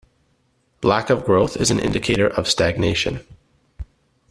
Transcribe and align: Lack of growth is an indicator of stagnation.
Lack 0.81 1.11
of 1.11 1.23
growth 1.23 1.55
is 1.55 1.69
an 1.69 1.77
indicator 1.79 2.25
of 2.25 2.47
stagnation. 2.47 3.19